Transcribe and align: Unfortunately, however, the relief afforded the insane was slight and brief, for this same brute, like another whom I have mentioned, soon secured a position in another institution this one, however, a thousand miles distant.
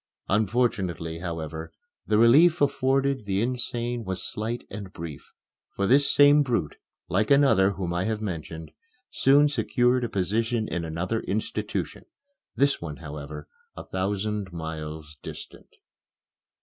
Unfortunately, 0.29 1.19
however, 1.19 1.71
the 2.07 2.17
relief 2.17 2.59
afforded 2.59 3.25
the 3.25 3.39
insane 3.43 4.03
was 4.03 4.23
slight 4.23 4.65
and 4.71 4.91
brief, 4.91 5.31
for 5.75 5.85
this 5.85 6.11
same 6.11 6.41
brute, 6.41 6.77
like 7.07 7.29
another 7.29 7.73
whom 7.73 7.93
I 7.93 8.05
have 8.05 8.19
mentioned, 8.19 8.71
soon 9.11 9.47
secured 9.47 10.03
a 10.03 10.09
position 10.09 10.67
in 10.67 10.83
another 10.83 11.19
institution 11.19 12.05
this 12.55 12.81
one, 12.81 12.97
however, 12.97 13.47
a 13.77 13.83
thousand 13.83 14.51
miles 14.51 15.17
distant. 15.21 15.69